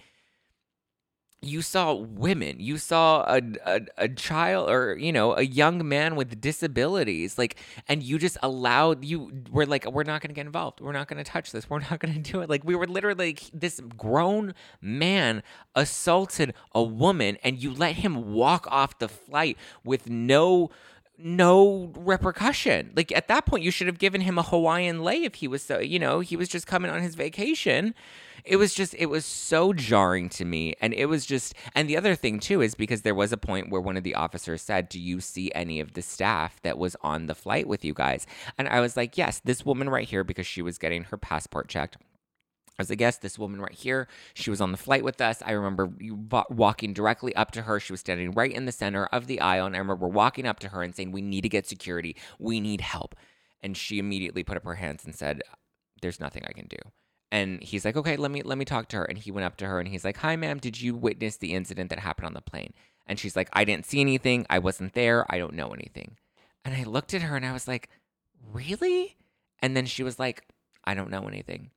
[1.42, 6.14] you saw women you saw a, a, a, child or you know a young man
[6.14, 7.56] with disabilities like
[7.88, 10.80] and you just allowed you were like we're not going to get involved.
[10.80, 11.68] We're not going to touch this.
[11.68, 12.50] We're not going to do it.
[12.50, 15.42] Like we were literally like this grown man
[15.74, 20.70] assaulted a woman and you let him walk off the flight with no
[21.22, 22.92] no repercussion.
[22.96, 25.62] Like at that point, you should have given him a Hawaiian lei if he was
[25.62, 27.94] so, you know, he was just coming on his vacation.
[28.44, 30.74] It was just it was so jarring to me.
[30.80, 33.70] And it was just and the other thing too is because there was a point
[33.70, 36.96] where one of the officers said do you see any of the staff that was
[37.02, 38.26] on the flight with you guys?
[38.58, 41.68] And i was like yes this woman right here because she was getting her passport
[41.68, 41.96] checked
[42.80, 45.42] I a guest, this woman right here, she was on the flight with us.
[45.44, 45.90] I remember
[46.50, 47.78] walking directly up to her.
[47.78, 49.66] She was standing right in the center of the aisle.
[49.66, 52.16] And I remember walking up to her and saying, we need to get security.
[52.38, 53.14] We need help.
[53.62, 55.42] And she immediately put up her hands and said,
[56.00, 56.78] there's nothing I can do
[57.32, 59.56] and he's like okay let me let me talk to her and he went up
[59.56, 62.34] to her and he's like hi ma'am did you witness the incident that happened on
[62.34, 62.72] the plane
[63.06, 66.16] and she's like i didn't see anything i wasn't there i don't know anything
[66.64, 67.88] and i looked at her and i was like
[68.52, 69.16] really
[69.60, 70.46] and then she was like
[70.84, 71.70] i don't know anything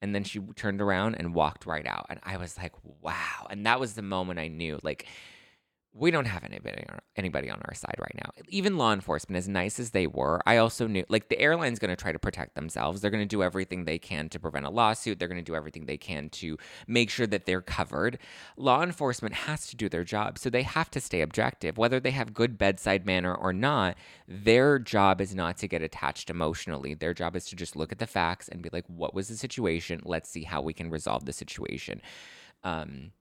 [0.00, 2.06] and then she turned around and walked right out.
[2.10, 3.46] And i was like wow.
[3.50, 5.06] And that was the moment i knew like
[5.98, 6.84] we don't have anybody
[7.16, 8.30] anybody on our side right now.
[8.48, 11.90] Even law enforcement, as nice as they were, I also knew like the airline's going
[11.90, 13.00] to try to protect themselves.
[13.00, 15.18] They're going to do everything they can to prevent a lawsuit.
[15.18, 16.56] They're going to do everything they can to
[16.86, 18.18] make sure that they're covered.
[18.56, 22.12] Law enforcement has to do their job, so they have to stay objective, whether they
[22.12, 23.96] have good bedside manner or not.
[24.28, 26.94] Their job is not to get attached emotionally.
[26.94, 29.36] Their job is to just look at the facts and be like, "What was the
[29.36, 30.00] situation?
[30.04, 32.00] Let's see how we can resolve the situation."
[32.64, 33.12] Um,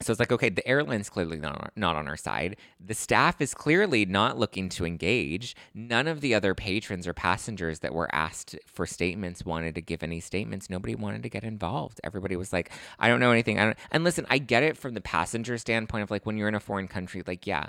[0.00, 2.56] so it's like, okay, the airline's clearly not, not on our side.
[2.84, 5.54] The staff is clearly not looking to engage.
[5.72, 10.02] None of the other patrons or passengers that were asked for statements wanted to give
[10.02, 10.68] any statements.
[10.68, 12.00] Nobody wanted to get involved.
[12.02, 13.58] Everybody was like, I don't know anything.
[13.58, 13.78] I don't.
[13.90, 16.60] And listen, I get it from the passenger standpoint of like when you're in a
[16.60, 17.68] foreign country, like, yeah,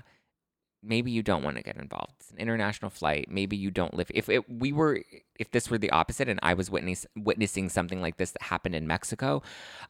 [0.86, 2.14] maybe you don't want to get involved.
[2.20, 3.28] It's an international flight.
[3.30, 4.12] Maybe you don't live.
[4.14, 5.02] If it, we were,
[5.40, 8.76] if this were the opposite, and I was witness, witnessing something like this that happened
[8.76, 9.42] in Mexico,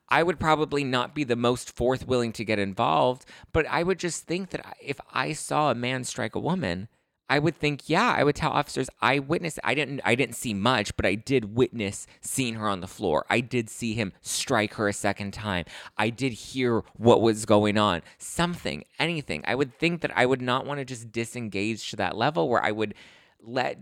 [0.09, 3.25] I would probably not be the most forth willing to get involved.
[3.51, 6.87] But I would just think that if I saw a man strike a woman,
[7.27, 9.59] I would think, yeah, I would tell officers I witnessed.
[9.63, 10.01] I didn't.
[10.05, 13.25] I didn't see much, but I did witness seeing her on the floor.
[13.29, 15.65] I did see him strike her a second time.
[15.97, 18.03] I did hear what was going on.
[18.19, 19.43] Something, anything.
[19.47, 22.63] I would think that I would not want to just disengage to that level where
[22.63, 22.93] I would
[23.41, 23.79] let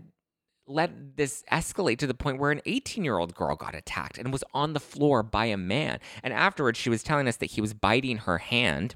[0.66, 4.32] let this escalate to the point where an 18 year old girl got attacked and
[4.32, 5.98] was on the floor by a man.
[6.22, 8.94] And afterwards, she was telling us that he was biting her hand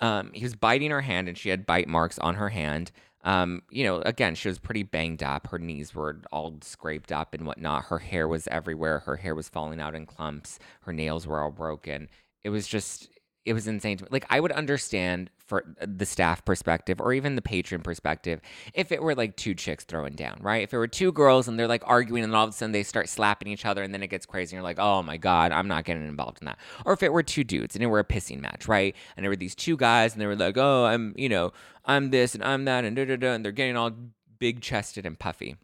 [0.00, 2.90] um, he was biting her hand, and she had bite marks on her hand.
[3.24, 5.48] Um, you know, again, she was pretty banged up.
[5.48, 7.86] Her knees were all scraped up and whatnot.
[7.86, 9.00] Her hair was everywhere.
[9.00, 10.58] Her hair was falling out in clumps.
[10.82, 12.08] Her nails were all broken.
[12.44, 13.08] It was just,
[13.44, 14.08] it was insane to me.
[14.12, 18.40] Like, I would understand for the staff perspective or even the patron perspective
[18.74, 20.62] if it were like two chicks throwing down, right?
[20.62, 22.82] If it were two girls and they're like arguing and all of a sudden they
[22.82, 25.50] start slapping each other and then it gets crazy and you're like, oh my God,
[25.52, 26.58] I'm not getting involved in that.
[26.84, 28.94] Or if it were two dudes and it were a pissing match, right?
[29.16, 31.52] And there were these two guys and they were like, oh, I'm, you know,
[31.86, 33.32] I'm this and I'm that and da da da.
[33.32, 33.92] And they're getting all
[34.38, 35.56] big chested and puffy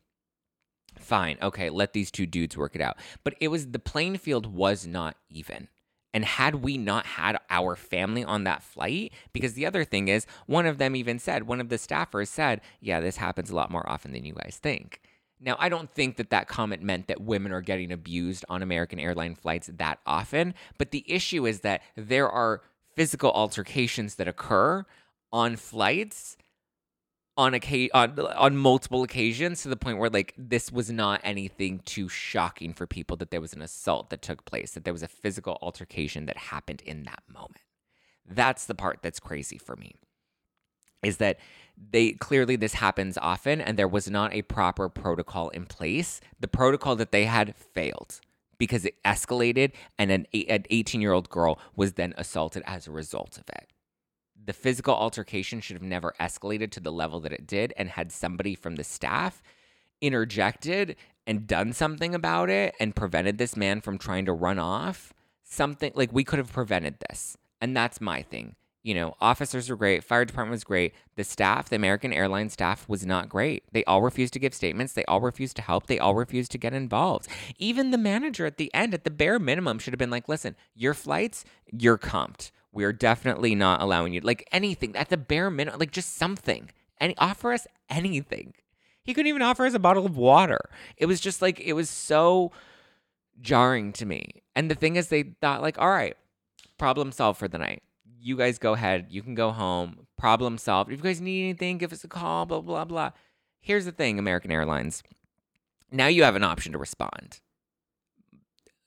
[0.99, 4.47] fine okay let these two dudes work it out but it was the playing field
[4.47, 5.69] was not even
[6.15, 10.27] and had we not had our family on that flight, because the other thing is,
[10.47, 13.71] one of them even said, one of the staffers said, yeah, this happens a lot
[13.71, 15.03] more often than you guys think.
[15.41, 19.01] Now, I don't think that that comment meant that women are getting abused on American
[19.01, 22.63] airline flights that often, but the issue is that there are
[22.95, 24.87] physical altercations that occur
[25.33, 26.37] on flights
[27.37, 31.81] on a on on multiple occasions to the point where like this was not anything
[31.85, 35.03] too shocking for people that there was an assault that took place that there was
[35.03, 37.61] a physical altercation that happened in that moment.
[38.27, 39.95] That's the part that's crazy for me
[41.03, 41.39] is that
[41.91, 46.21] they clearly this happens often and there was not a proper protocol in place.
[46.41, 48.21] The protocol that they had failed
[48.59, 52.93] because it escalated and an, an 18 year old girl was then assaulted as a
[52.93, 53.69] result of it
[54.45, 58.13] the physical altercation should have never escalated to the level that it did and had
[58.13, 59.43] somebody from the staff
[60.01, 65.13] interjected and done something about it and prevented this man from trying to run off
[65.43, 69.77] something like we could have prevented this and that's my thing You know, officers were
[69.77, 70.93] great, fire department was great.
[71.17, 73.65] The staff, the American Airlines staff, was not great.
[73.73, 74.93] They all refused to give statements.
[74.93, 75.87] They all refused to help.
[75.87, 77.27] They all refused to get involved.
[77.57, 80.55] Even the manager at the end, at the bare minimum, should have been like, listen,
[80.75, 82.51] your flights, you're comped.
[82.75, 86.71] We're definitely not allowing you, like anything, at the bare minimum, like just something.
[86.99, 88.55] And offer us anything.
[89.03, 90.61] He couldn't even offer us a bottle of water.
[90.97, 92.53] It was just like, it was so
[93.41, 94.43] jarring to me.
[94.55, 96.17] And the thing is, they thought, like, all right,
[96.79, 97.83] problem solved for the night
[98.25, 99.07] you guys go ahead.
[99.11, 100.07] You can go home.
[100.17, 100.91] Problem solved.
[100.91, 103.11] If you guys need anything, give us a call, blah, blah, blah.
[103.61, 105.03] Here's the thing, American Airlines.
[105.93, 107.41] Now you have an option to respond.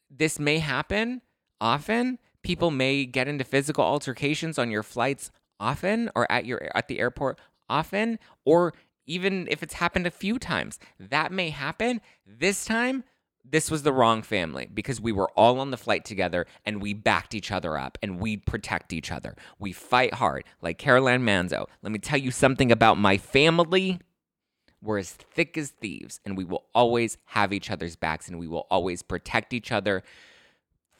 [0.10, 1.22] This may happen
[1.62, 2.18] often.
[2.48, 6.98] People may get into physical altercations on your flights often or at your at the
[6.98, 8.74] airport often or
[9.06, 10.80] even if it's happened a few times.
[10.98, 12.00] That may happen.
[12.26, 13.04] This time
[13.44, 16.94] this was the wrong family because we were all on the flight together and we
[16.94, 19.36] backed each other up and we protect each other.
[19.60, 21.66] We fight hard, like Caroline Manzo.
[21.82, 24.00] Let me tell you something about my family.
[24.82, 28.48] We're as thick as thieves and we will always have each other's backs and we
[28.48, 30.02] will always protect each other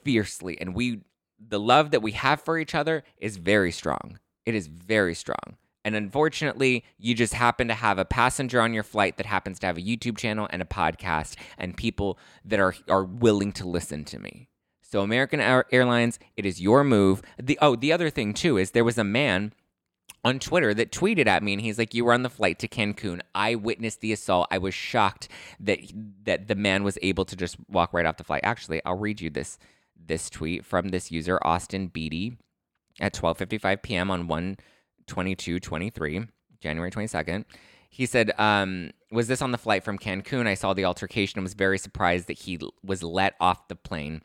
[0.04, 0.60] fiercely.
[0.60, 1.04] And we,
[1.40, 4.20] the love that we have for each other is very strong.
[4.46, 5.58] It is very strong.
[5.86, 9.68] And unfortunately, you just happen to have a passenger on your flight that happens to
[9.68, 14.04] have a YouTube channel and a podcast and people that are, are willing to listen
[14.06, 14.50] to me.
[14.82, 17.22] So, American Airlines, it is your move.
[17.42, 19.54] The oh, the other thing too is there was a man
[20.24, 22.68] on Twitter that tweeted at me and he's like, You were on the flight to
[22.68, 23.22] Cancun.
[23.34, 24.48] I witnessed the assault.
[24.52, 25.80] I was shocked that
[26.24, 28.42] that the man was able to just walk right off the flight.
[28.44, 29.58] Actually, I'll read you this
[30.06, 32.38] this tweet from this user, Austin Beatty,
[33.00, 34.12] at 12:55 p.m.
[34.12, 34.58] on one
[35.08, 36.26] 22 23,
[36.62, 37.46] January 22nd.
[37.90, 40.48] He said, um, Was this on the flight from Cancun?
[40.48, 44.22] I saw the altercation and was very surprised that he was let off the plane.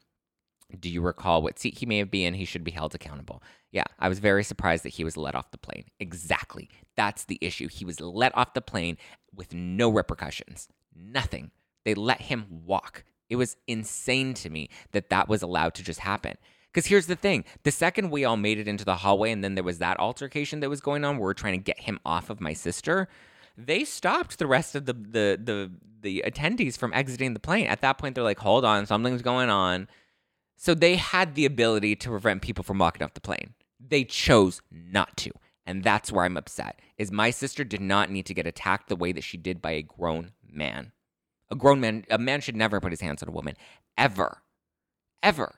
[0.78, 2.35] Do you recall what seat he may have been in?
[2.35, 3.42] He should be held accountable.
[3.70, 5.85] Yeah, I was very surprised that he was let off the plane.
[6.00, 6.68] Exactly.
[6.96, 7.68] That's the issue.
[7.68, 8.96] He was let off the plane
[9.35, 11.50] with no repercussions, nothing.
[11.85, 13.04] They let him walk.
[13.32, 16.36] It was insane to me that that was allowed to just happen.
[16.70, 19.54] Because here's the thing the second we all made it into the hallway, and then
[19.54, 22.42] there was that altercation that was going on we're trying to get him off of
[22.42, 23.08] my sister,
[23.56, 25.70] they stopped the rest of the, the, the,
[26.02, 27.66] the attendees from exiting the plane.
[27.68, 29.88] At that point, they're like, hold on, something's going on.
[30.58, 33.54] So they had the ability to prevent people from walking off the plane.
[33.80, 35.30] They chose not to.
[35.64, 36.80] And that's where I'm upset.
[36.98, 39.70] Is my sister did not need to get attacked the way that she did by
[39.70, 40.92] a grown man.
[41.52, 43.56] A grown man, a man should never put his hands on a woman
[43.98, 44.38] ever.
[45.22, 45.56] Ever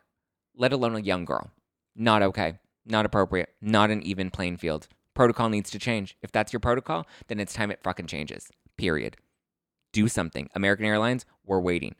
[0.56, 1.52] let alone a young girl.
[1.94, 2.58] Not okay.
[2.84, 3.50] Not appropriate.
[3.62, 4.88] Not an even playing field.
[5.14, 6.16] Protocol needs to change.
[6.20, 8.50] If that's your protocol, then it's time it fucking changes.
[8.76, 9.16] Period.
[9.92, 10.48] Do something.
[10.56, 11.94] American Airlines, we're waiting.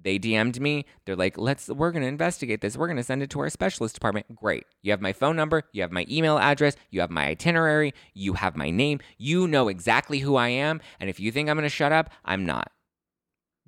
[0.00, 0.86] They DM'd me.
[1.04, 2.76] They're like, let's, we're going to investigate this.
[2.76, 4.32] We're going to send it to our specialist department.
[4.36, 4.64] Great.
[4.80, 5.64] You have my phone number.
[5.72, 6.76] You have my email address.
[6.90, 7.94] You have my itinerary.
[8.14, 9.00] You have my name.
[9.18, 10.80] You know exactly who I am.
[11.00, 12.70] And if you think I'm going to shut up, I'm not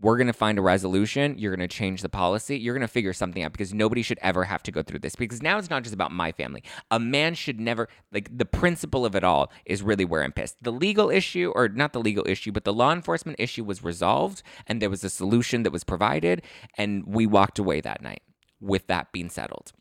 [0.03, 1.38] we're going to find a resolution.
[1.38, 2.59] You're going to change the policy.
[2.59, 5.15] You're going to figure something out because nobody should ever have to go through this.
[5.15, 6.62] Because now it's not just about my family.
[6.91, 10.62] A man should never, like, the principle of it all is really where I'm pissed.
[10.62, 14.43] The legal issue, or not the legal issue, but the law enforcement issue was resolved
[14.67, 16.43] and there was a solution that was provided.
[16.77, 18.23] And we walked away that night
[18.61, 19.73] with that being settled.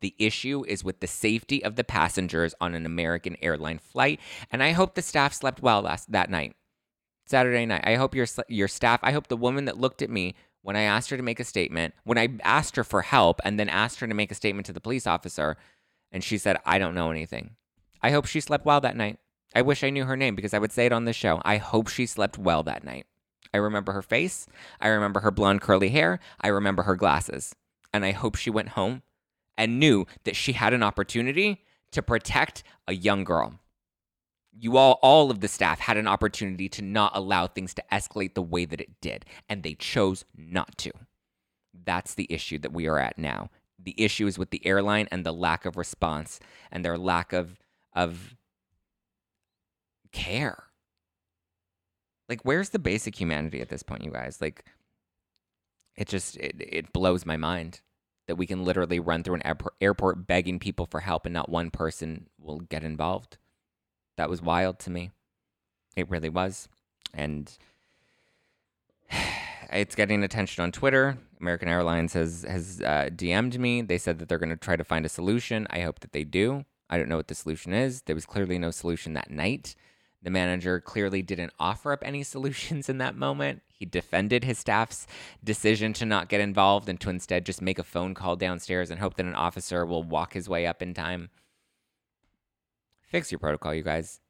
[0.00, 4.20] The issue is with the safety of the passengers on an American airline flight.
[4.52, 6.54] And I hope the staff slept well last that night.
[7.28, 7.84] Saturday night.
[7.84, 9.00] I hope your your staff.
[9.02, 11.44] I hope the woman that looked at me when I asked her to make a
[11.44, 14.66] statement, when I asked her for help, and then asked her to make a statement
[14.66, 15.56] to the police officer,
[16.10, 17.56] and she said, "I don't know anything."
[18.02, 19.18] I hope she slept well that night.
[19.54, 21.40] I wish I knew her name because I would say it on this show.
[21.44, 23.06] I hope she slept well that night.
[23.52, 24.46] I remember her face.
[24.80, 26.20] I remember her blonde curly hair.
[26.40, 27.54] I remember her glasses.
[27.92, 29.02] And I hope she went home
[29.56, 33.58] and knew that she had an opportunity to protect a young girl
[34.60, 38.34] you all all of the staff had an opportunity to not allow things to escalate
[38.34, 40.90] the way that it did and they chose not to.
[41.84, 43.50] That's the issue that we are at now.
[43.78, 46.40] The issue is with the airline and the lack of response
[46.72, 47.58] and their lack of
[47.94, 48.36] of
[50.12, 50.64] care.
[52.28, 54.40] Like where's the basic humanity at this point you guys?
[54.40, 54.64] Like
[55.96, 57.80] it just it, it blows my mind
[58.26, 61.70] that we can literally run through an airport begging people for help and not one
[61.70, 63.38] person will get involved
[64.18, 65.10] that was wild to me.
[65.96, 66.68] It really was.
[67.14, 67.50] And
[69.72, 71.16] it's getting attention on Twitter.
[71.40, 73.80] American Airlines has has uh, DM'd me.
[73.80, 75.66] They said that they're going to try to find a solution.
[75.70, 76.64] I hope that they do.
[76.90, 78.02] I don't know what the solution is.
[78.02, 79.76] There was clearly no solution that night.
[80.20, 83.62] The manager clearly didn't offer up any solutions in that moment.
[83.68, 85.06] He defended his staff's
[85.44, 88.98] decision to not get involved and to instead just make a phone call downstairs and
[88.98, 91.30] hope that an officer will walk his way up in time
[93.08, 94.20] Fix your protocol, you guys.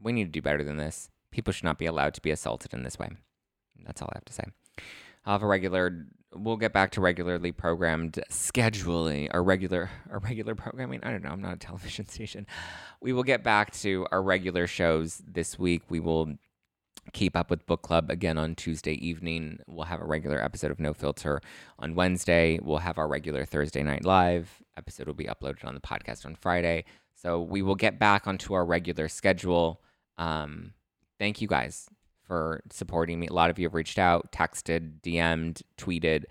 [0.00, 1.08] We need to do better than this.
[1.30, 3.08] People should not be allowed to be assaulted in this way.
[3.84, 4.44] That's all I have to say.
[5.24, 6.06] I'll have a regular.
[6.34, 11.00] We'll get back to regularly programmed scheduling or regular or regular programming.
[11.02, 11.30] I don't know.
[11.30, 12.46] I'm not a television station.
[13.00, 15.82] We will get back to our regular shows this week.
[15.88, 16.34] We will
[17.12, 19.60] keep up with book club again on Tuesday evening.
[19.66, 21.40] We'll have a regular episode of No Filter
[21.78, 22.58] on Wednesday.
[22.62, 26.34] We'll have our regular Thursday night live episode will be uploaded on the podcast on
[26.34, 26.84] Friday.
[27.22, 29.80] So we will get back onto our regular schedule.
[30.18, 30.72] Um,
[31.20, 31.88] thank you guys
[32.26, 33.28] for supporting me.
[33.28, 36.24] A lot of you have reached out, texted, DM'd, tweeted.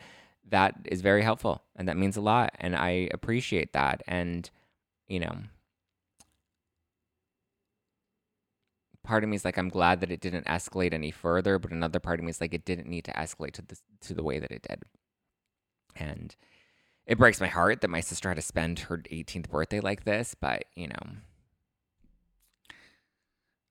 [0.49, 2.53] That is very helpful and that means a lot.
[2.59, 4.03] And I appreciate that.
[4.05, 4.49] And,
[5.07, 5.33] you know,
[9.01, 12.01] part of me is like I'm glad that it didn't escalate any further, but another
[12.01, 14.39] part of me is like it didn't need to escalate to the to the way
[14.39, 14.83] that it did.
[15.95, 16.35] And
[17.12, 20.34] it breaks my heart that my sister had to spend her 18th birthday like this,
[20.34, 21.18] but you know.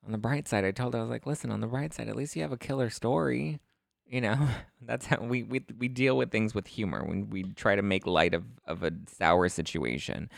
[0.05, 2.09] On the bright side, I told her I was like, "Listen, on the bright side,
[2.09, 3.59] at least you have a killer story."
[4.07, 4.49] You know,
[4.83, 8.07] that's how we we we deal with things with humor when we try to make
[8.07, 10.29] light of of a sour situation.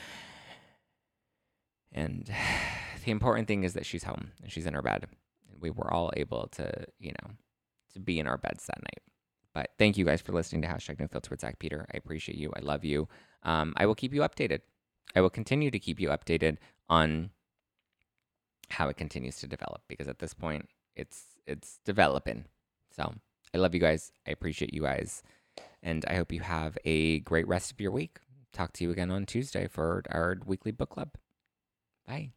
[1.91, 2.31] And
[3.05, 5.09] the important thing is that she's home and she's in her bed.
[5.51, 7.33] And we were all able to, you know,
[7.95, 9.03] to be in our beds that night.
[9.55, 11.87] But thank you guys for listening to hashtag no filter with Zach Peter.
[11.93, 12.53] I appreciate you.
[12.57, 13.09] I love you.
[13.43, 14.61] Um, I will keep you updated.
[15.15, 16.57] I will continue to keep you updated
[16.89, 17.31] on
[18.71, 22.45] how it continues to develop because at this point it's it's developing.
[22.97, 23.15] So
[23.55, 24.13] I love you guys.
[24.27, 25.23] I appreciate you guys.
[25.83, 28.19] And I hope you have a great rest of your week.
[28.53, 31.11] Talk to you again on Tuesday for our weekly book club.
[32.07, 32.33] Bye.